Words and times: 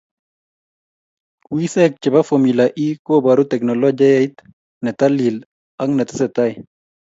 Wiseek 1.55 1.93
che 2.01 2.09
be 2.13 2.21
Formula 2.29 2.65
E 2.85 2.87
koboruu 3.05 3.49
teknolijait 3.51 4.35
ne 4.83 4.91
talil 4.99 5.35
ak 5.81 5.89
netesetai. 5.93 6.51